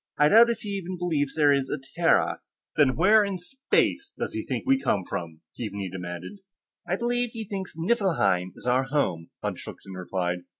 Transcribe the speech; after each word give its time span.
I 0.17 0.29
doubt 0.29 0.49
if 0.49 0.61
he 0.61 0.69
even 0.69 0.97
believes 0.97 1.35
there 1.35 1.53
is 1.53 1.69
a 1.69 1.77
Terra." 1.77 2.41
"Then 2.75 2.95
where 2.95 3.23
in 3.23 3.37
Space 3.37 4.11
does 4.17 4.33
he 4.33 4.43
think 4.43 4.65
we 4.65 4.81
come 4.81 5.03
from?" 5.07 5.41
Keaveney 5.55 5.91
demanded. 5.91 6.39
"I 6.89 6.95
believe 6.95 7.29
he 7.33 7.43
thinks 7.45 7.75
Niflheim 7.77 8.51
is 8.55 8.65
our 8.65 8.85
home 8.85 9.29
world," 9.43 9.43
von 9.43 9.55
Schlichten 9.57 9.93
replied. 9.93 10.39